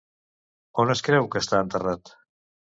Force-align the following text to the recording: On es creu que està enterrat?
On 0.85 0.95
es 0.95 1.05
creu 1.09 1.29
que 1.37 1.45
està 1.45 1.63
enterrat? 1.69 2.19